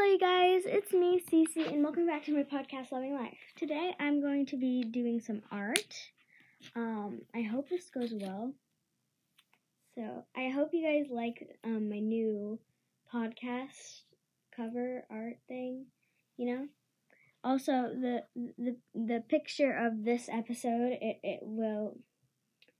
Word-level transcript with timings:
Hello, 0.00 0.12
you 0.12 0.18
guys. 0.20 0.62
It's 0.64 0.92
me, 0.92 1.20
Cece, 1.28 1.72
and 1.72 1.82
welcome 1.82 2.06
back 2.06 2.24
to 2.26 2.32
my 2.32 2.44
podcast, 2.44 2.92
Loving 2.92 3.14
Life. 3.14 3.36
Today, 3.56 3.96
I'm 3.98 4.20
going 4.20 4.46
to 4.46 4.56
be 4.56 4.84
doing 4.84 5.18
some 5.18 5.42
art. 5.50 5.92
Um, 6.76 7.22
I 7.34 7.42
hope 7.42 7.68
this 7.68 7.90
goes 7.90 8.12
well. 8.14 8.52
So, 9.96 10.24
I 10.36 10.50
hope 10.50 10.68
you 10.72 10.84
guys 10.86 11.10
like 11.10 11.48
um, 11.64 11.90
my 11.90 11.98
new 11.98 12.60
podcast 13.12 14.02
cover 14.56 15.04
art 15.10 15.38
thing. 15.48 15.86
You 16.36 16.46
know. 16.46 16.68
Also, 17.42 17.72
the 17.72 18.22
the 18.36 18.76
the 18.94 19.24
picture 19.28 19.72
of 19.72 20.04
this 20.04 20.28
episode 20.32 20.96
it, 21.00 21.18
it 21.24 21.40
will 21.42 21.98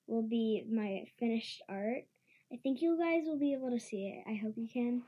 will 0.07 0.23
be 0.23 0.65
my 0.71 1.03
finished 1.19 1.63
art. 1.69 2.05
I 2.53 2.59
think 2.63 2.81
you 2.81 2.97
guys 2.97 3.25
will 3.27 3.41
be 3.41 3.55
able 3.55 3.71
to 3.71 3.81
see 3.81 4.07
it. 4.07 4.31
I 4.31 4.37
hope 4.37 4.55
you 4.57 4.69
can. 4.73 5.03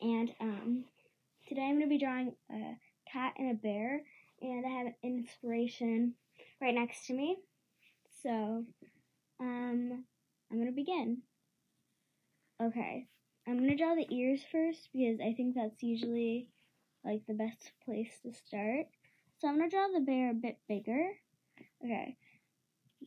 And 0.00 0.32
um, 0.40 0.84
today 1.50 1.62
I'm 1.62 1.78
going 1.78 1.86
to 1.86 1.88
be 1.88 1.98
drawing 1.98 2.32
a 2.52 2.76
cat 3.12 3.34
and 3.36 3.50
a 3.50 3.54
bear, 3.54 4.02
and 4.40 4.64
I 4.64 4.68
have 4.68 4.86
an 4.86 4.94
inspiration 5.02 6.14
right 6.62 6.72
next 6.72 7.08
to 7.08 7.12
me. 7.12 7.38
So, 8.22 8.64
um, 9.40 10.04
I'm 10.50 10.56
going 10.56 10.68
to 10.68 10.72
begin. 10.72 11.22
Okay, 12.62 13.08
I'm 13.48 13.58
going 13.58 13.70
to 13.70 13.76
draw 13.76 13.96
the 13.96 14.06
ears 14.14 14.42
first 14.52 14.90
because 14.92 15.18
I 15.18 15.32
think 15.32 15.56
that's 15.56 15.82
usually 15.82 16.50
like 17.04 17.22
the 17.26 17.34
best 17.34 17.72
place 17.84 18.12
to 18.22 18.32
start. 18.32 18.86
So 19.40 19.48
I'm 19.48 19.58
going 19.58 19.70
to 19.70 19.76
draw 19.76 19.88
the 19.92 20.04
bear 20.04 20.30
a 20.30 20.34
bit 20.34 20.58
bigger. 20.68 21.08
Okay, 21.84 22.16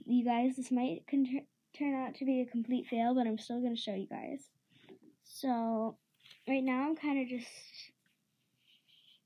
you 0.06 0.26
guys, 0.26 0.58
this 0.58 0.70
might 0.70 1.04
turn 1.08 1.96
out 1.96 2.16
to 2.16 2.26
be 2.26 2.42
a 2.42 2.52
complete 2.52 2.88
fail, 2.88 3.16
but 3.16 3.26
I'm 3.26 3.38
still 3.38 3.62
going 3.62 3.76
to 3.76 3.82
show 3.82 3.96
you 3.96 4.08
guys. 4.08 4.44
So, 5.24 5.96
right 6.46 6.64
now 6.64 6.90
I'm 6.90 6.98
kind 6.98 7.22
of 7.22 7.30
just 7.30 7.48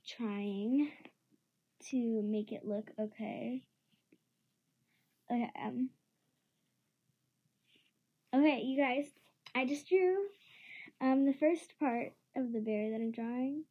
trying 0.08 0.90
to 1.90 2.22
make 2.24 2.52
it 2.52 2.66
look 2.66 2.90
okay. 3.00 3.64
Okay, 5.32 5.52
um. 5.62 5.90
Okay, 8.34 8.62
you 8.62 8.78
guys, 8.78 9.06
I 9.56 9.66
just 9.66 9.88
drew 9.88 10.16
um 11.02 11.26
the 11.26 11.34
first 11.34 11.74
part 11.80 12.14
of 12.36 12.54
the 12.54 12.60
bear 12.60 12.92
that 12.92 13.02
I'm 13.02 13.12
drawing. 13.12 13.64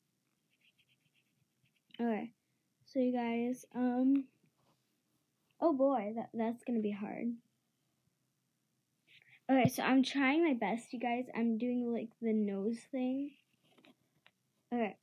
Okay. 2.00 2.32
So 2.84 3.00
you 3.00 3.12
guys, 3.12 3.64
um 3.74 4.24
Oh 5.60 5.72
boy, 5.72 6.12
that 6.16 6.30
that's 6.34 6.62
to 6.64 6.82
be 6.82 6.90
hard. 6.90 7.32
Okay, 9.50 9.68
so 9.68 9.82
I'm 9.82 10.02
trying 10.02 10.44
my 10.44 10.54
best, 10.54 10.92
you 10.92 10.98
guys. 10.98 11.26
I'm 11.34 11.56
doing 11.56 11.92
like 11.92 12.10
the 12.20 12.32
nose 12.32 12.78
thing. 12.90 13.30
Okay. 14.72 14.96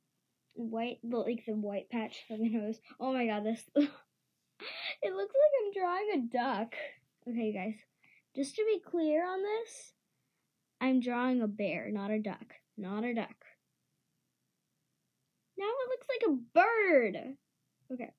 White, 0.54 0.98
like 1.02 1.44
the 1.46 1.54
white 1.54 1.90
patch 1.90 2.24
for 2.28 2.36
the 2.36 2.48
nose. 2.48 2.78
Oh 3.00 3.12
my 3.12 3.26
god, 3.26 3.44
this. 3.44 3.62
it 3.74 5.12
looks 5.12 5.34
like 5.34 5.52
I'm 5.60 5.72
drawing 5.72 6.10
a 6.14 6.32
duck. 6.32 6.74
Okay, 7.28 7.52
guys. 7.52 7.76
Just 8.36 8.56
to 8.56 8.64
be 8.64 8.80
clear 8.80 9.26
on 9.26 9.42
this, 9.42 9.92
I'm 10.80 11.00
drawing 11.00 11.40
a 11.40 11.48
bear, 11.48 11.90
not 11.90 12.10
a 12.10 12.18
duck. 12.18 12.54
Not 12.76 13.04
a 13.04 13.14
duck. 13.14 13.44
Now 15.56 15.66
it 15.66 15.88
looks 15.88 16.06
like 16.08 16.28
a 16.28 16.38
bird. 16.52 17.36
Okay. 17.92 18.10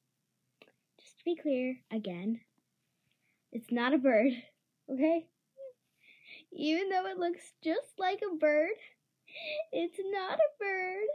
Just 0.98 1.20
to 1.20 1.26
be 1.26 1.36
clear, 1.36 1.78
again, 1.92 2.40
it's 3.52 3.72
not 3.72 3.94
a 3.94 3.98
bird. 3.98 4.32
Okay? 4.88 5.26
Even 6.52 6.90
though 6.90 7.08
it 7.08 7.18
looks 7.18 7.54
just 7.64 7.98
like 7.98 8.22
a 8.22 8.36
bird, 8.36 8.78
it's 9.72 9.98
not 10.12 10.38
a 10.38 10.64
bird. 10.64 11.08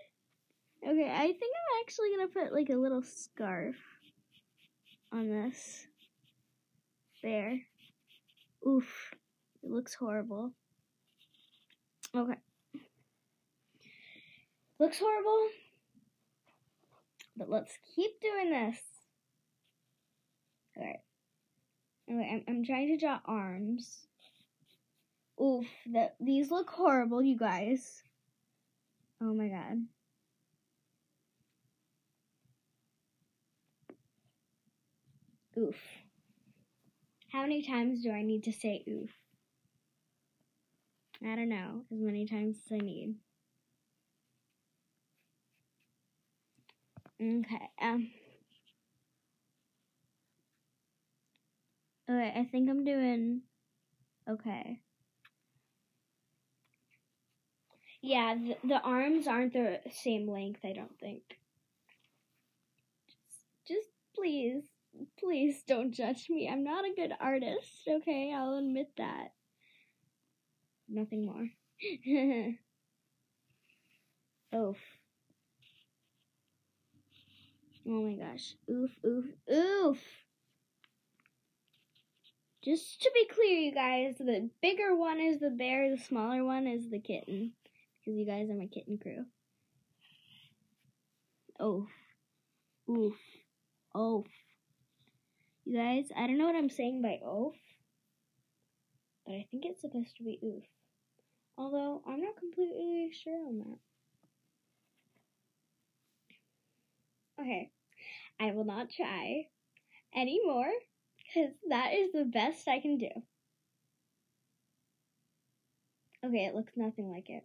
Okay, 0.83 1.11
I 1.11 1.27
think 1.27 1.36
I'm 1.42 1.83
actually 1.83 2.11
gonna 2.17 2.28
put 2.28 2.55
like 2.55 2.70
a 2.70 2.81
little 2.81 3.03
scarf 3.03 3.77
on 5.13 5.29
this. 5.29 5.86
There. 7.23 7.61
Oof. 8.67 9.13
It 9.63 9.70
looks 9.70 9.95
horrible. 9.95 10.52
Okay. 12.17 12.39
Looks 14.79 14.98
horrible. 14.98 15.48
But 17.36 17.51
let's 17.51 17.77
keep 17.95 18.20
doing 18.20 18.51
this. 18.51 18.79
Alright. 20.77 21.01
Okay, 22.11 22.30
I'm, 22.33 22.45
I'm 22.48 22.64
trying 22.64 22.89
to 22.89 22.96
draw 22.96 23.20
arms. 23.27 24.07
Oof, 25.40 25.67
that 25.92 26.17
these 26.20 26.51
look 26.51 26.70
horrible, 26.70 27.23
you 27.23 27.39
guys. 27.39 28.02
Oh 29.23 29.35
my 29.35 29.48
god. 29.48 29.85
Oof. 35.60 35.76
How 37.32 37.42
many 37.42 37.62
times 37.62 38.02
do 38.02 38.10
I 38.10 38.22
need 38.22 38.44
to 38.44 38.52
say 38.52 38.82
oof? 38.88 39.10
I 41.22 41.36
don't 41.36 41.50
know. 41.50 41.84
As 41.92 41.98
many 42.00 42.24
times 42.24 42.56
as 42.64 42.72
I 42.72 42.78
need. 42.78 43.16
Okay. 47.20 47.68
Um. 47.82 48.10
Okay, 52.08 52.32
I 52.34 52.44
think 52.44 52.70
I'm 52.70 52.84
doing 52.84 53.42
okay. 54.28 54.80
Yeah, 58.02 58.34
the, 58.34 58.56
the 58.66 58.80
arms 58.80 59.28
aren't 59.28 59.52
the 59.52 59.80
same 59.92 60.27
length, 60.27 60.60
I 60.64 60.72
don't 60.72 60.98
think. 60.98 61.22
Just, 63.06 63.44
just 63.68 63.88
please, 64.16 64.70
please 65.18 65.62
don't 65.67 65.92
judge 65.92 66.28
me. 66.28 66.48
I'm 66.48 66.64
not 66.64 66.84
a 66.84 66.95
good 66.95 67.12
artist, 67.20 67.89
okay? 67.89 68.33
I'll 68.34 68.58
admit 68.58 68.89
that. 68.96 69.33
Nothing 70.89 71.27
more. 71.27 71.48
Oof. 74.55 74.77
Oh 77.86 78.02
my 78.02 78.14
gosh. 78.14 78.55
Oof, 78.70 78.90
oof, 79.06 79.24
oof. 79.52 79.98
Just 82.62 83.01
to 83.02 83.11
be 83.14 83.27
clear, 83.27 83.58
you 83.58 83.72
guys, 83.72 84.18
the 84.18 84.51
bigger 84.61 84.95
one 84.95 85.18
is 85.18 85.40
the 85.40 85.51
bear, 85.51 85.90
the 85.90 86.02
smaller 86.02 86.45
one 86.45 86.67
is 86.67 86.90
the 86.90 87.01
kitten 87.01 87.52
because 87.98 88.18
you 88.18 88.27
guys 88.27 88.51
are 88.51 88.55
my 88.55 88.67
kitten 88.67 88.98
crew. 88.98 89.24
Oof. 91.64 91.89
Oof. 92.90 93.17
Oof. 93.96 94.27
You 95.64 95.76
guys, 95.76 96.08
I 96.16 96.26
don't 96.26 96.38
know 96.38 96.46
what 96.46 96.56
I'm 96.56 96.70
saying 96.70 97.02
by 97.02 97.20
oof, 97.26 97.54
but 99.26 99.34
I 99.34 99.46
think 99.50 99.64
it's 99.64 99.80
supposed 99.80 100.16
to 100.16 100.24
be 100.24 100.38
oof. 100.42 100.64
Although, 101.56 102.02
I'm 102.06 102.20
not 102.20 102.36
completely 102.38 103.10
sure 103.12 103.46
on 103.46 103.58
that. 103.58 103.78
Okay, 107.42 107.70
I 108.40 108.52
will 108.52 108.64
not 108.64 108.90
try 108.90 109.46
anymore 110.14 110.70
because 111.18 111.52
that 111.68 111.92
is 111.94 112.12
the 112.12 112.24
best 112.24 112.66
I 112.66 112.80
can 112.80 112.98
do. 112.98 113.08
Okay, 116.24 116.46
it 116.46 116.54
looks 116.54 116.72
nothing 116.77 117.10
like 117.10 117.30
it. 117.30 117.44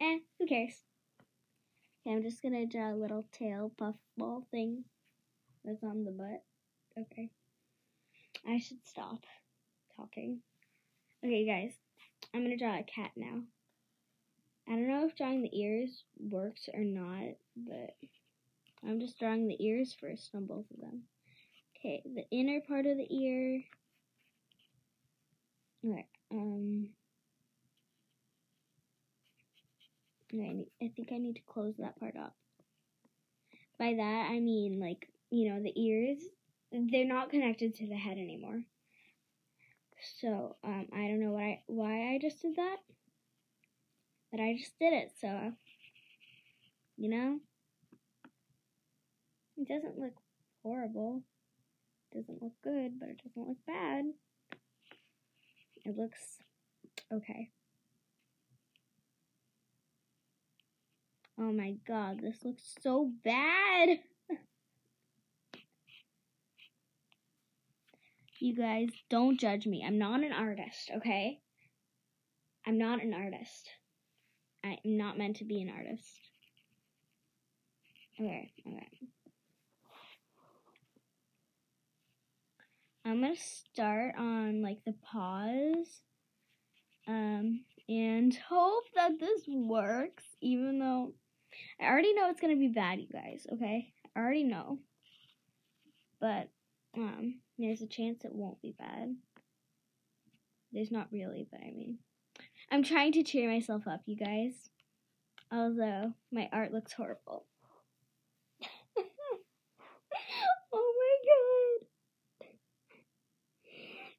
Eh, 0.00 0.18
who 0.38 0.46
cares? 0.46 0.82
Okay, 2.06 2.14
I'm 2.14 2.22
just 2.22 2.42
gonna 2.42 2.66
draw 2.66 2.92
a 2.92 2.96
little 2.96 3.24
tail 3.32 3.72
puffball 3.76 4.46
thing 4.50 4.84
that's 5.64 5.82
on 5.84 6.04
the 6.04 6.10
butt. 6.10 6.42
Okay. 6.98 7.30
I 8.46 8.58
should 8.58 8.84
stop 8.84 9.24
talking. 9.96 10.40
Okay, 11.24 11.46
guys, 11.46 11.72
I'm 12.34 12.42
gonna 12.42 12.56
draw 12.56 12.78
a 12.78 12.82
cat 12.82 13.12
now. 13.16 13.42
I 14.68 14.72
don't 14.72 14.88
know 14.88 15.06
if 15.06 15.16
drawing 15.16 15.42
the 15.42 15.60
ears 15.60 16.04
works 16.18 16.68
or 16.72 16.82
not, 16.82 17.34
but 17.56 17.96
I'm 18.86 19.00
just 19.00 19.18
drawing 19.18 19.46
the 19.46 19.64
ears 19.64 19.96
first 20.00 20.30
on 20.34 20.46
both 20.46 20.64
of 20.72 20.80
them. 20.80 21.02
Okay, 21.76 22.02
the 22.04 22.24
inner 22.30 22.60
part 22.66 22.86
of 22.86 22.96
the 22.96 23.14
ear. 23.14 23.62
Alright, 25.84 26.06
um, 26.30 26.88
I, 30.32 30.90
think 30.96 31.10
I 31.12 31.18
need 31.18 31.36
to 31.36 31.42
close 31.42 31.74
that 31.78 31.98
part 31.98 32.16
up. 32.16 32.34
By 33.78 33.94
that, 33.94 34.28
I 34.30 34.38
mean, 34.38 34.80
like, 34.80 35.08
you 35.32 35.50
know, 35.50 35.62
the 35.62 35.72
ears, 35.82 36.18
they're 36.70 37.06
not 37.06 37.30
connected 37.30 37.74
to 37.74 37.86
the 37.88 37.96
head 37.96 38.18
anymore. 38.18 38.60
So, 40.20 40.56
um, 40.62 40.88
I 40.92 41.08
don't 41.08 41.20
know 41.20 41.32
why, 41.32 41.62
why 41.66 42.14
I 42.14 42.18
just 42.20 42.42
did 42.42 42.56
that. 42.56 42.76
But 44.30 44.40
I 44.40 44.56
just 44.58 44.78
did 44.78 44.92
it, 44.92 45.12
so, 45.18 45.52
you 46.98 47.08
know? 47.08 47.38
It 49.56 49.68
doesn't 49.68 49.98
look 49.98 50.12
horrible. 50.62 51.22
It 52.10 52.18
doesn't 52.18 52.42
look 52.42 52.52
good, 52.62 53.00
but 53.00 53.08
it 53.08 53.22
doesn't 53.24 53.48
look 53.48 53.64
bad. 53.66 54.04
It 55.86 55.96
looks 55.96 56.38
okay. 57.10 57.48
Oh 61.40 61.52
my 61.52 61.76
god, 61.88 62.20
this 62.20 62.44
looks 62.44 62.74
so 62.82 63.10
bad. 63.24 63.98
You 68.42 68.56
guys, 68.56 68.88
don't 69.08 69.38
judge 69.38 69.68
me. 69.68 69.84
I'm 69.86 69.98
not 69.98 70.24
an 70.24 70.32
artist, 70.32 70.90
okay? 70.96 71.38
I'm 72.66 72.76
not 72.76 73.00
an 73.00 73.14
artist. 73.14 73.68
I'm 74.64 74.78
not 74.84 75.16
meant 75.16 75.36
to 75.36 75.44
be 75.44 75.62
an 75.62 75.70
artist. 75.70 76.10
Okay, 78.20 78.50
okay. 78.66 78.88
I'm 83.04 83.20
gonna 83.20 83.36
start 83.36 84.16
on 84.18 84.60
like 84.60 84.78
the 84.84 84.94
paws. 85.04 86.02
Um, 87.06 87.60
and 87.88 88.36
hope 88.48 88.86
that 88.96 89.20
this 89.20 89.42
works, 89.46 90.24
even 90.40 90.80
though 90.80 91.12
I 91.80 91.84
already 91.84 92.12
know 92.12 92.28
it's 92.28 92.40
gonna 92.40 92.56
be 92.56 92.72
bad, 92.74 92.98
you 92.98 93.06
guys, 93.06 93.46
okay? 93.52 93.92
I 94.16 94.18
already 94.18 94.42
know. 94.42 94.80
But 96.20 96.48
um 96.96 97.36
there's 97.62 97.82
a 97.82 97.86
chance 97.86 98.24
it 98.24 98.34
won't 98.34 98.60
be 98.60 98.74
bad. 98.78 99.14
There's 100.72 100.90
not 100.90 101.08
really, 101.12 101.46
but 101.50 101.60
I 101.60 101.70
mean 101.70 101.98
I'm 102.70 102.82
trying 102.82 103.12
to 103.12 103.22
cheer 103.22 103.50
myself 103.50 103.86
up, 103.86 104.00
you 104.06 104.16
guys. 104.16 104.70
Although 105.50 106.14
my 106.30 106.48
art 106.52 106.72
looks 106.72 106.94
horrible. 106.94 107.44
oh 110.72 110.94
my 110.98 111.16
god. 111.28 112.48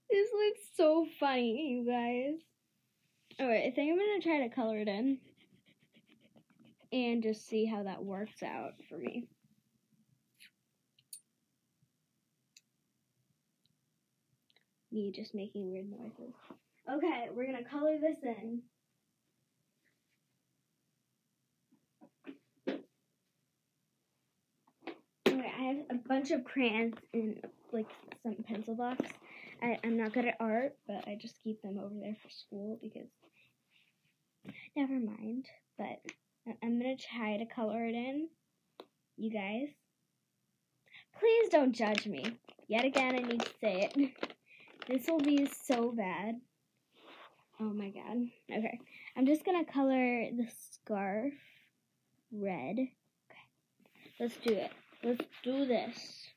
This 0.09 0.29
looks 0.31 0.61
so 0.77 1.07
funny, 1.19 1.71
you 1.71 1.85
guys. 1.89 2.39
Alright, 3.41 3.65
I 3.65 3.71
think 3.71 3.91
I'm 3.91 3.97
gonna 3.97 4.21
try 4.21 4.47
to 4.47 4.53
color 4.53 4.77
it 4.77 4.87
in. 4.87 5.17
And 6.91 7.23
just 7.23 7.47
see 7.47 7.65
how 7.65 7.81
that 7.81 8.03
works 8.03 8.43
out 8.43 8.73
for 8.87 8.99
me. 8.99 9.27
Me 14.93 15.11
just 15.11 15.33
making 15.33 15.71
weird 15.71 15.89
noises. 15.89 16.35
Okay, 16.87 17.27
we're 17.33 17.47
gonna 17.47 17.63
color 17.63 17.97
this 17.99 18.17
in. 18.21 18.61
Okay, 25.27 25.51
I 25.59 25.63
have 25.63 25.77
a 25.89 25.95
bunch 26.07 26.29
of 26.29 26.43
crayons 26.43 26.93
in 27.11 27.41
like 27.71 27.87
some 28.21 28.35
pencil 28.47 28.75
box. 28.75 29.03
I, 29.63 29.79
I'm 29.83 29.97
not 29.97 30.13
good 30.13 30.25
at 30.25 30.37
art, 30.39 30.75
but 30.85 31.07
I 31.07 31.17
just 31.19 31.41
keep 31.43 31.63
them 31.63 31.79
over 31.79 31.95
there 31.99 32.15
for 32.21 32.29
school 32.29 32.77
because 32.79 33.07
never 34.75 34.93
mind. 34.93 35.47
But 35.79 36.01
I'm 36.61 36.77
gonna 36.79 36.97
try 36.97 37.37
to 37.37 37.47
color 37.47 37.83
it 37.83 37.95
in. 37.95 38.29
You 39.17 39.31
guys. 39.31 39.69
Please 41.19 41.49
don't 41.49 41.73
judge 41.73 42.05
me. 42.05 42.37
Yet 42.67 42.85
again 42.85 43.15
I 43.15 43.27
need 43.27 43.39
to 43.39 43.51
say 43.59 43.89
it. 43.95 44.11
This 44.87 45.07
will 45.07 45.19
be 45.19 45.47
so 45.65 45.91
bad. 45.91 46.41
Oh 47.59 47.73
my 47.73 47.89
god. 47.89 48.17
Okay. 48.51 48.79
I'm 49.15 49.25
just 49.25 49.45
gonna 49.45 49.63
color 49.65 50.29
the 50.35 50.47
scarf 50.71 51.33
red. 52.31 52.75
Okay. 52.79 54.19
Let's 54.19 54.35
do 54.37 54.53
it. 54.53 54.71
Let's 55.03 55.25
do 55.43 55.65
this. 55.65 56.27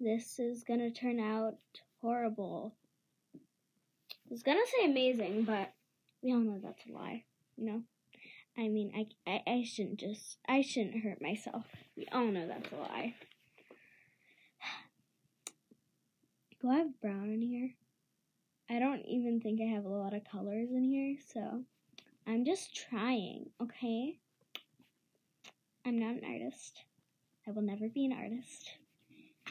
This 0.00 0.38
is 0.38 0.64
gonna 0.64 0.90
turn 0.90 1.18
out 1.18 1.56
horrible. 2.02 2.74
I 3.34 4.30
was 4.30 4.42
gonna 4.42 4.60
say 4.66 4.90
amazing, 4.90 5.44
but 5.44 5.72
we 6.22 6.32
all 6.32 6.40
know 6.40 6.60
that's 6.62 6.86
a 6.86 6.92
lie, 6.92 7.24
you 7.56 7.66
know? 7.66 7.82
I 8.56 8.68
mean, 8.68 8.92
I, 8.94 9.30
I, 9.30 9.42
I 9.46 9.64
shouldn't 9.64 10.00
just, 10.00 10.38
I 10.48 10.62
shouldn't 10.62 11.02
hurt 11.02 11.20
myself. 11.20 11.64
We 11.96 12.06
all 12.12 12.26
know 12.26 12.46
that's 12.46 12.72
a 12.72 12.76
lie. 12.76 13.14
Do 16.50 16.53
I 16.53 16.53
have 16.70 17.00
brown 17.00 17.30
in 17.30 17.42
here? 17.42 17.70
I 18.70 18.78
don't 18.78 19.02
even 19.06 19.40
think 19.40 19.60
I 19.60 19.74
have 19.74 19.84
a 19.84 19.88
lot 19.88 20.14
of 20.14 20.22
colors 20.30 20.68
in 20.70 20.84
here, 20.84 21.16
so 21.32 21.62
I'm 22.26 22.44
just 22.44 22.74
trying, 22.74 23.50
okay? 23.62 24.18
I'm 25.86 25.98
not 25.98 26.14
an 26.16 26.24
artist. 26.24 26.84
I 27.46 27.50
will 27.50 27.62
never 27.62 27.88
be 27.88 28.06
an 28.06 28.12
artist. 28.12 28.70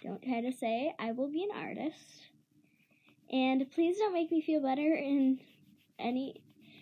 Don't 0.01 0.23
try 0.23 0.41
to 0.41 0.51
say 0.51 0.93
I 0.97 1.11
will 1.11 1.29
be 1.29 1.43
an 1.43 1.55
artist. 1.55 2.23
And 3.31 3.69
please 3.71 3.97
don't 3.97 4.13
make 4.13 4.31
me 4.31 4.41
feel 4.41 4.61
better 4.61 4.95
in 4.95 5.39
any 5.99 6.41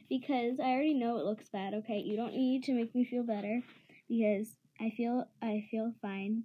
because 0.10 0.60
I 0.60 0.72
already 0.72 0.94
know 0.94 1.18
it 1.18 1.25
looks 1.25 1.50
bad, 1.50 1.74
okay? 1.74 2.00
You 2.00 2.16
don't 2.16 2.33
need 2.33 2.63
to 2.63 2.74
make 2.74 2.95
me 2.95 3.06
feel 3.06 3.24
better 3.24 3.62
because 4.10 4.48
I 4.80 4.89
feel 4.89 5.28
I 5.42 5.68
feel 5.69 5.94
fine. 6.01 6.44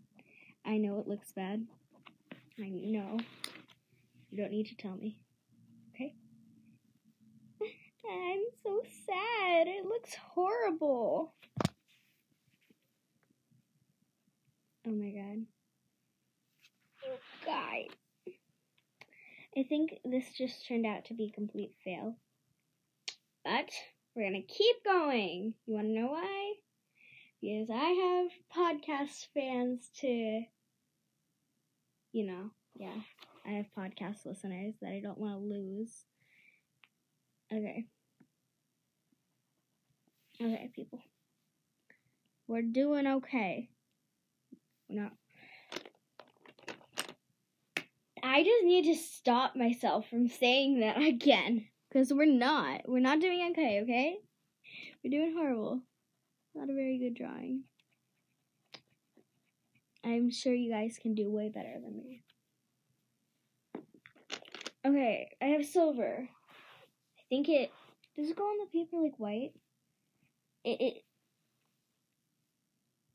I 0.65 0.79
know 0.79 0.99
it 1.01 1.09
looks 1.09 1.33
bad. 1.33 1.67
I 2.61 2.69
know. 2.69 3.19
You 4.31 4.39
don't 4.39 4.51
need 4.51 4.67
to 4.67 4.77
tell 4.77 4.97
me. 4.97 5.19
Okay? 5.95 6.15
I'm 8.11 8.43
so 8.63 8.83
sad. 9.07 9.67
It 9.67 9.85
looks 9.85 10.15
horrible. 10.15 11.33
Oh 14.87 14.93
my 14.93 15.11
god. 15.11 15.47
Oh, 17.05 17.19
guys. 17.45 17.89
I 19.57 19.63
think 19.63 19.99
this 20.05 20.27
just 20.37 20.67
turned 20.69 20.85
out 20.87 21.07
to 21.07 21.15
be 21.15 21.31
a 21.33 21.35
complete 21.35 21.73
fail. 21.83 22.17
But 23.45 23.71
we're 24.15 24.29
gonna 24.29 24.43
keep 24.43 24.85
going. 24.85 25.55
You 25.67 25.75
wanna 25.75 25.89
know 25.89 26.09
why? 26.09 26.53
Because 27.41 27.69
I 27.71 28.29
have 28.55 28.69
podcast 28.79 29.29
fans 29.35 29.91
to, 30.01 30.43
you 32.13 32.27
know, 32.27 32.51
yeah, 32.75 32.97
I 33.47 33.53
have 33.53 33.67
podcast 33.79 34.27
listeners 34.27 34.75
that 34.83 34.91
I 34.91 35.01
don't 35.01 35.19
want 35.19 35.35
to 35.35 35.39
lose. 35.39 36.05
Okay. 37.53 37.87
Okay, 40.41 40.71
people. 40.75 41.01
We're 42.49 42.63
doing 42.63 43.07
okay. 43.07 43.69
We're 44.89 45.03
not. 45.03 45.13
I 48.23 48.43
just 48.43 48.65
need 48.65 48.85
to 48.87 48.97
stop 48.97 49.55
myself 49.55 50.09
from 50.11 50.29
saying 50.29 50.81
that 50.81 51.01
again. 51.01 51.67
Because 51.89 52.13
we're 52.13 52.27
not. 52.27 52.83
We're 52.87 52.99
not 52.99 53.21
doing 53.21 53.49
okay, 53.53 53.81
okay? 53.83 54.17
We're 55.05 55.11
doing 55.11 55.35
horrible. 55.37 55.83
Not 56.55 56.69
a 56.69 56.75
very 56.75 56.99
good 56.99 57.15
drawing. 57.15 57.63
I'm 60.05 60.31
sure 60.31 60.53
you 60.53 60.71
guys 60.71 60.99
can 61.01 61.15
do 61.15 61.31
way 61.31 61.49
better 61.49 61.75
than 61.83 61.97
me. 61.97 62.23
Okay, 64.87 65.31
I 65.43 65.47
have 65.47 65.67
silver. 65.67 66.29
I 67.19 67.23
think 67.29 67.49
it 67.49 67.73
does 68.17 68.31
it 68.31 68.37
go 68.37 68.45
on 68.45 68.59
the 68.59 68.79
paper 68.79 68.99
like 69.03 69.19
white? 69.19 69.51
It, 70.63 70.81
it 70.81 71.03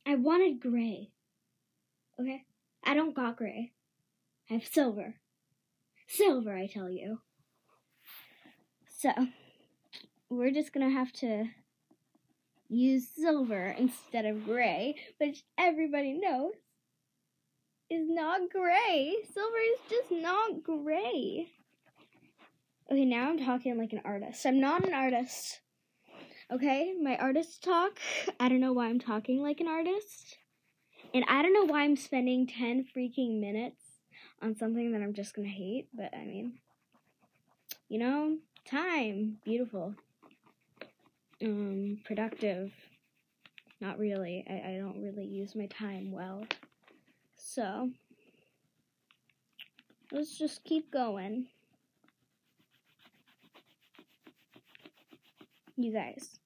I 0.05 0.15
wanted 0.15 0.59
gray. 0.59 1.11
Okay? 2.19 2.43
I 2.83 2.93
don't 2.93 3.15
got 3.15 3.37
gray. 3.37 3.71
I 4.49 4.55
have 4.55 4.65
silver. 4.65 5.15
Silver, 6.07 6.53
I 6.53 6.67
tell 6.67 6.89
you. 6.89 7.19
So, 8.97 9.11
we're 10.29 10.51
just 10.51 10.73
gonna 10.73 10.89
have 10.89 11.13
to 11.13 11.45
use 12.67 13.07
silver 13.15 13.73
instead 13.77 14.25
of 14.25 14.43
gray, 14.43 14.95
which 15.19 15.43
everybody 15.57 16.13
knows 16.13 16.53
is 17.89 18.09
not 18.09 18.49
gray. 18.51 19.15
Silver 19.33 19.57
is 19.57 19.79
just 19.89 20.11
not 20.11 20.63
gray. 20.63 21.47
Okay, 22.89 23.05
now 23.05 23.29
I'm 23.29 23.37
talking 23.37 23.77
like 23.77 23.93
an 23.93 24.01
artist. 24.05 24.45
I'm 24.45 24.59
not 24.59 24.85
an 24.85 24.93
artist. 24.93 25.61
Okay, 26.51 26.93
my 27.01 27.15
artist 27.17 27.63
talk. 27.63 27.99
I 28.39 28.49
don't 28.49 28.59
know 28.59 28.73
why 28.73 28.87
I'm 28.87 28.99
talking 28.99 29.41
like 29.41 29.61
an 29.61 29.67
artist. 29.67 30.37
And 31.13 31.25
I 31.27 31.41
don't 31.41 31.53
know 31.53 31.65
why 31.65 31.83
I'm 31.83 31.95
spending 31.95 32.47
10 32.47 32.85
freaking 32.95 33.39
minutes 33.39 33.81
on 34.41 34.55
something 34.55 34.91
that 34.91 35.01
I'm 35.01 35.13
just 35.13 35.35
gonna 35.35 35.47
hate, 35.47 35.87
but 35.93 36.13
I 36.13 36.25
mean, 36.25 36.59
you 37.87 37.99
know, 37.99 38.37
time, 38.65 39.37
beautiful, 39.43 39.95
um, 41.41 41.99
productive. 42.05 42.71
Not 43.79 43.97
really. 43.97 44.45
I, 44.49 44.73
I 44.73 44.77
don't 44.77 45.01
really 45.01 45.25
use 45.25 45.55
my 45.55 45.65
time 45.67 46.11
well. 46.11 46.45
So, 47.35 47.89
let's 50.11 50.37
just 50.37 50.63
keep 50.63 50.91
going. 50.91 51.47
You 55.77 55.93
guys. 55.93 56.39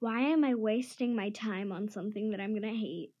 Why 0.00 0.20
am 0.20 0.44
I 0.44 0.54
wasting 0.54 1.16
my 1.16 1.30
time 1.30 1.72
on 1.72 1.88
something 1.88 2.30
that 2.30 2.40
I'm 2.40 2.54
gonna 2.54 2.68
hate? 2.68 3.12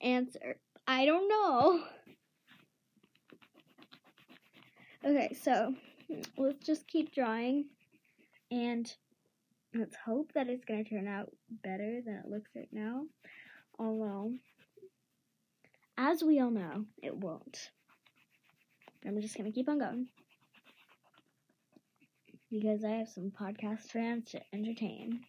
Answer 0.00 0.56
I 0.86 1.04
don't 1.06 1.28
know. 1.28 1.84
Okay, 5.04 5.34
so 5.40 5.74
let's 6.36 6.64
just 6.66 6.86
keep 6.88 7.14
drawing. 7.14 7.66
And 8.50 8.92
let's 9.74 9.96
hope 10.04 10.32
that 10.34 10.48
it's 10.48 10.64
to 10.84 10.90
turn 10.90 11.06
out 11.06 11.30
better 11.62 12.00
than 12.04 12.16
it 12.16 12.28
looks 12.28 12.50
right 12.56 12.68
now. 12.72 13.04
Although, 13.78 14.34
as 15.96 16.22
we 16.22 16.40
all 16.40 16.50
know, 16.50 16.84
it 17.02 17.16
won't. 17.16 17.70
I'm 19.06 19.20
just 19.20 19.36
to 19.50 19.54
keep 19.54 19.68
on 19.68 19.78
going. 19.78 20.08
Because 22.50 22.84
I 22.84 22.90
have 22.90 23.08
some 23.08 23.30
podcast 23.30 23.90
fans 23.90 24.30
to 24.32 24.40
entertain. 24.52 25.20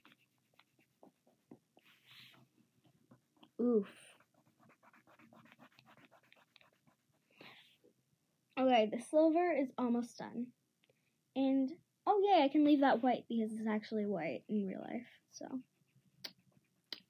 Oof. 3.62 3.88
Okay, 8.60 8.90
the 8.92 9.01
silver 9.01 9.51
is 9.51 9.70
almost 9.78 10.18
done. 10.18 10.48
And, 11.36 11.72
oh 12.08 12.22
yeah, 12.28 12.44
I 12.44 12.48
can 12.48 12.66
leave 12.66 12.82
that 12.82 13.04
white 13.04 13.25
because 13.30 13.51
it's 13.54 13.68
actually 13.68 14.08
white 14.08 14.44
in 14.50 14.66
real 14.68 14.82
life, 14.82 15.08
so. 15.32 15.46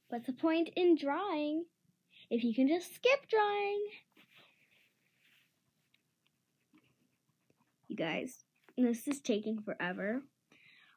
What's 0.09 0.27
the 0.27 0.33
point 0.33 0.69
in 0.75 0.97
drawing 0.97 1.63
if 2.29 2.43
you 2.43 2.53
can 2.53 2.67
just 2.67 2.93
skip 2.93 3.29
drawing? 3.29 3.79
You 7.87 7.95
guys, 7.95 8.43
this 8.83 9.07
is 9.07 9.19
taking 9.19 9.61
forever. 9.61 10.21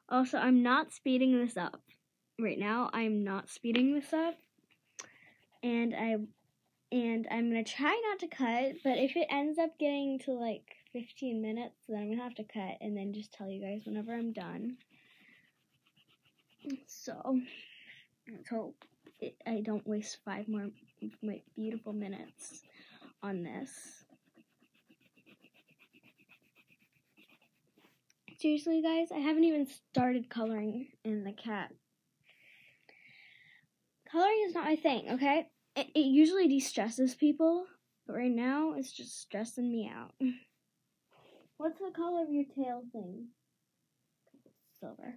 Also, 0.09 0.37
I'm 0.37 0.61
not 0.61 0.91
speeding 0.91 1.39
this 1.39 1.57
up. 1.57 1.81
Right 2.39 2.59
now, 2.59 2.89
I'm 2.93 3.23
not 3.23 3.49
speeding 3.49 3.93
this 3.93 4.13
up. 4.13 4.35
And 5.63 5.95
I 5.95 6.17
and 6.91 7.27
I'm 7.31 7.49
gonna 7.49 7.63
try 7.63 7.99
not 8.09 8.19
to 8.19 8.27
cut, 8.27 8.75
but 8.83 8.97
if 8.97 9.15
it 9.15 9.27
ends 9.29 9.57
up 9.57 9.77
getting 9.79 10.19
to 10.19 10.31
like 10.31 10.75
15 10.93 11.41
minutes, 11.41 11.75
then 11.87 11.97
I'm 11.97 12.09
gonna 12.09 12.23
have 12.23 12.35
to 12.35 12.43
cut 12.43 12.77
and 12.81 12.95
then 12.95 13.13
just 13.13 13.33
tell 13.33 13.49
you 13.49 13.61
guys 13.61 13.81
whenever 13.85 14.13
I'm 14.13 14.31
done. 14.31 14.77
So, 16.87 17.39
let's 18.31 18.49
hope 18.49 18.85
it, 19.19 19.35
I 19.45 19.61
don't 19.61 19.87
waste 19.87 20.19
five 20.23 20.47
more 20.47 20.69
my 21.21 21.41
beautiful 21.55 21.93
minutes 21.93 22.63
on 23.23 23.43
this. 23.43 24.04
Seriously, 28.39 28.81
guys, 28.81 29.07
I 29.11 29.19
haven't 29.19 29.45
even 29.45 29.67
started 29.91 30.29
coloring 30.29 30.87
in 31.03 31.23
the 31.23 31.31
cat. 31.31 31.71
Coloring 34.11 34.45
is 34.47 34.53
not 34.53 34.65
my 34.65 34.75
thing, 34.75 35.11
okay? 35.11 35.47
it, 35.75 35.87
it 35.93 36.05
usually 36.05 36.47
de-stresses 36.47 37.15
people, 37.15 37.65
but 38.07 38.15
right 38.15 38.31
now 38.31 38.73
it's 38.73 38.91
just 38.91 39.19
stressing 39.21 39.69
me 39.69 39.91
out. 39.93 40.13
What's 41.57 41.79
the 41.79 41.91
color 41.95 42.23
of 42.23 42.31
your 42.31 42.45
tail 42.55 42.83
thing? 42.91 43.27
Silver. 44.79 45.15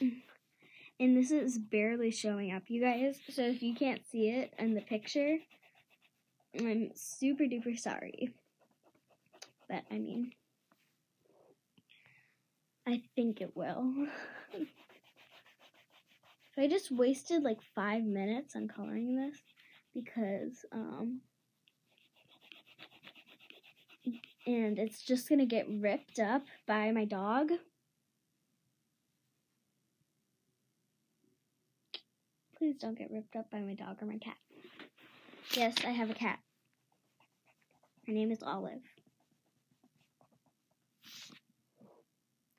And 1.00 1.16
this 1.16 1.32
is 1.32 1.58
barely 1.58 2.12
showing 2.12 2.52
up, 2.52 2.62
you 2.68 2.80
guys. 2.80 3.18
So 3.30 3.42
if 3.42 3.64
you 3.64 3.74
can't 3.74 4.06
see 4.06 4.28
it 4.28 4.54
in 4.60 4.74
the 4.74 4.80
picture, 4.80 5.38
I'm 6.56 6.92
super 6.94 7.42
duper 7.44 7.76
sorry. 7.76 8.32
But 9.68 9.82
I 9.90 9.98
mean, 9.98 10.30
I 12.86 13.02
think 13.16 13.40
it 13.40 13.56
will. 13.56 14.06
So 16.54 16.62
I 16.62 16.68
just 16.68 16.92
wasted 16.92 17.42
like 17.42 17.58
five 17.74 18.04
minutes 18.04 18.54
on 18.54 18.68
coloring 18.68 19.16
this 19.16 19.38
because, 19.92 20.64
um, 20.70 21.20
and 24.46 24.78
it's 24.78 25.02
just 25.02 25.28
gonna 25.28 25.46
get 25.46 25.66
ripped 25.68 26.20
up 26.20 26.42
by 26.66 26.92
my 26.92 27.04
dog. 27.04 27.50
Please 32.56 32.76
don't 32.78 32.96
get 32.96 33.10
ripped 33.10 33.34
up 33.34 33.50
by 33.50 33.60
my 33.60 33.74
dog 33.74 33.96
or 34.00 34.06
my 34.06 34.18
cat. 34.18 34.36
Yes, 35.56 35.74
I 35.84 35.90
have 35.90 36.10
a 36.10 36.14
cat. 36.14 36.38
Her 38.06 38.12
name 38.12 38.30
is 38.30 38.42
Olive. 38.42 38.82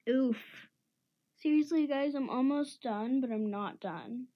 Oof. 0.07 0.38
Seriously, 1.41 1.88
guys, 1.88 2.15
I'm 2.15 2.29
almost 2.29 2.81
done, 2.81 3.21
but 3.21 3.31
I'm 3.31 3.50
not 3.50 3.79
done. 3.79 4.27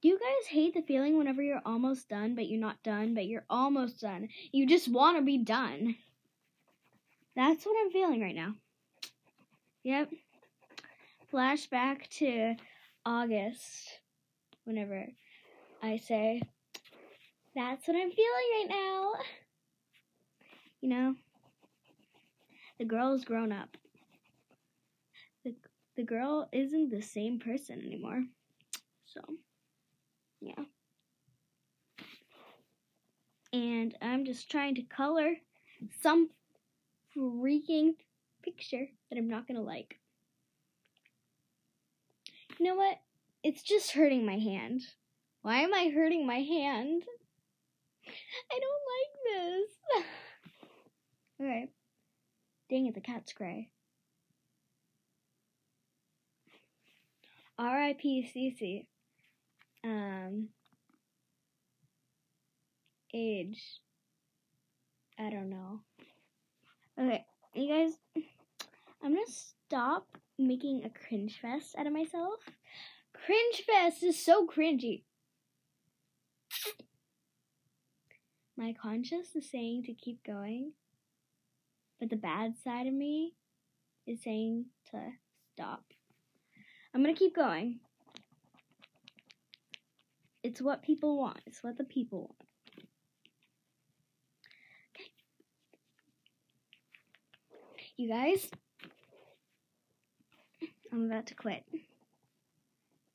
Do 0.00 0.08
you 0.08 0.18
guys 0.18 0.48
hate 0.48 0.74
the 0.74 0.82
feeling 0.82 1.18
whenever 1.18 1.42
you're 1.42 1.60
almost 1.66 2.08
done, 2.08 2.34
but 2.34 2.48
you're 2.48 2.60
not 2.60 2.82
done, 2.82 3.14
but 3.14 3.26
you're 3.26 3.44
almost 3.50 4.00
done? 4.00 4.28
You 4.52 4.66
just 4.66 4.88
want 4.88 5.18
to 5.18 5.22
be 5.22 5.38
done. 5.38 5.96
That's 7.36 7.66
what 7.66 7.76
I'm 7.80 7.90
feeling 7.90 8.20
right 8.20 8.34
now. 8.34 8.54
Yep. 9.82 10.10
Flashback 11.32 12.08
to 12.18 12.54
August, 13.04 14.00
whenever 14.64 15.06
I 15.82 15.96
say, 15.98 16.40
that's 17.54 17.86
what 17.86 17.96
I'm 17.96 18.10
feeling 18.10 18.50
right 18.52 18.66
now. 18.68 19.12
You 20.80 20.88
know, 20.88 21.14
the 22.78 22.84
girl's 22.84 23.24
grown 23.24 23.52
up 23.52 23.76
the 26.00 26.06
girl 26.06 26.48
isn't 26.50 26.88
the 26.88 27.02
same 27.02 27.38
person 27.38 27.82
anymore. 27.84 28.24
So, 29.04 29.20
yeah. 30.40 30.64
And 33.52 33.94
I'm 34.00 34.24
just 34.24 34.50
trying 34.50 34.76
to 34.76 34.82
color 34.82 35.34
some 36.00 36.30
freaking 37.14 37.90
picture 38.42 38.86
that 39.10 39.18
I'm 39.18 39.28
not 39.28 39.46
gonna 39.46 39.60
like. 39.60 40.00
You 42.58 42.64
know 42.64 42.76
what? 42.76 42.96
It's 43.42 43.62
just 43.62 43.92
hurting 43.92 44.24
my 44.24 44.38
hand. 44.38 44.80
Why 45.42 45.60
am 45.60 45.74
I 45.74 45.90
hurting 45.94 46.26
my 46.26 46.38
hand? 46.38 47.02
I 48.52 48.58
don't 48.58 48.86
like 48.96 49.66
this. 49.98 50.04
okay. 51.42 51.68
Dang 52.70 52.86
it, 52.86 52.94
the 52.94 53.02
cat's 53.02 53.34
gray. 53.34 53.68
R.I.P. 57.60 58.26
Cece. 58.34 58.86
Um, 59.84 60.48
age. 63.12 63.62
I 65.18 65.28
don't 65.28 65.50
know. 65.50 65.82
Okay, 66.98 67.22
you 67.52 67.68
guys, 67.68 67.92
I'm 69.04 69.12
gonna 69.12 69.26
stop 69.26 70.06
making 70.38 70.84
a 70.84 71.06
cringe 71.06 71.38
fest 71.42 71.74
out 71.76 71.86
of 71.86 71.92
myself. 71.92 72.40
Cringe 73.12 73.62
fest 73.66 74.04
is 74.04 74.24
so 74.24 74.46
cringy. 74.46 75.02
My 78.56 78.72
conscience 78.72 79.36
is 79.36 79.50
saying 79.50 79.82
to 79.84 79.92
keep 79.92 80.24
going, 80.24 80.72
but 81.98 82.08
the 82.08 82.16
bad 82.16 82.54
side 82.56 82.86
of 82.86 82.94
me 82.94 83.34
is 84.06 84.22
saying 84.22 84.64
to 84.92 84.98
stop. 85.52 85.84
I'm 86.94 87.02
gonna 87.02 87.14
keep 87.14 87.34
going. 87.34 87.80
It's 90.42 90.60
what 90.60 90.82
people 90.82 91.18
want. 91.18 91.40
It's 91.46 91.62
what 91.62 91.76
the 91.78 91.84
people 91.84 92.20
want. 92.20 92.86
Okay. 94.94 95.10
You 97.96 98.08
guys, 98.08 98.50
I'm 100.92 101.10
about 101.10 101.26
to 101.26 101.34
quit. 101.34 101.64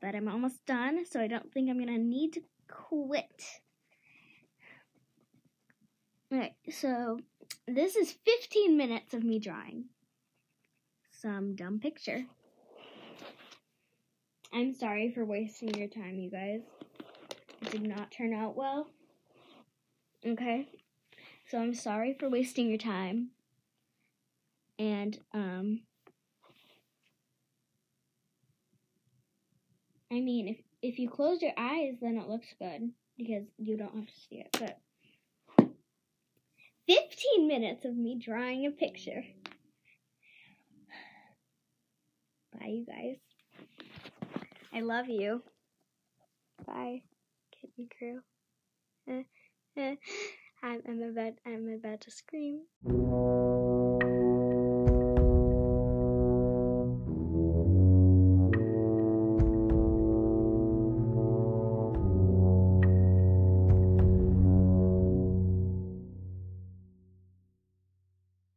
But 0.02 0.16
I'm 0.16 0.28
almost 0.28 0.66
done, 0.66 1.06
so 1.06 1.20
I 1.20 1.28
don't 1.28 1.52
think 1.52 1.70
I'm 1.70 1.80
gonna 1.80 1.98
need 1.98 2.34
to 2.34 2.42
quit. 2.68 3.44
Okay, 6.32 6.56
so 6.72 7.20
this 7.68 7.96
is 7.96 8.12
15 8.26 8.78
minutes 8.78 9.14
of 9.14 9.24
me 9.24 9.40
drawing 9.40 9.86
some 11.12 11.56
dumb 11.56 11.80
picture. 11.80 12.26
I'm 14.56 14.74
sorry 14.74 15.12
for 15.12 15.26
wasting 15.26 15.74
your 15.74 15.90
time, 15.90 16.18
you 16.18 16.32
guys. 16.32 16.62
It 17.62 17.72
did 17.72 17.84
not 17.84 18.10
turn 18.10 18.34
out 18.34 18.56
well. 18.56 18.88
Okay? 20.26 20.70
So 21.50 21.60
I'm 21.60 21.74
sorry 21.74 22.16
for 22.18 22.30
wasting 22.30 22.70
your 22.70 22.78
time. 22.78 23.32
And, 24.80 25.20
um, 25.34 25.82
I 30.10 30.22
mean, 30.22 30.48
if, 30.48 30.58
if 30.82 31.00
you 31.00 31.10
close 31.10 31.42
your 31.42 31.52
eyes, 31.58 31.96
then 32.02 32.16
it 32.16 32.30
looks 32.30 32.48
good 32.58 32.92
because 33.18 33.44
you 33.58 33.76
don't 33.76 33.94
have 33.94 34.08
to 34.08 34.20
see 34.30 34.38
it. 34.38 34.58
But 34.58 34.80
15 36.88 37.46
minutes 37.46 37.84
of 37.84 37.94
me 37.94 38.18
drawing 38.24 38.66
a 38.66 38.72
picture. 38.72 39.26
Bye, 42.54 42.68
you 42.68 42.86
guys. 42.86 43.18
I 44.76 44.82
love 44.82 45.08
you. 45.10 45.42
Bye, 46.68 47.02
kitten 47.52 47.88
crew. 47.98 48.22
I'm, 50.64 50.82
I'm 50.88 51.04
about 51.04 51.34
I'm 51.46 51.70
about 51.70 52.02
to 52.02 52.12
scream. 52.12 52.64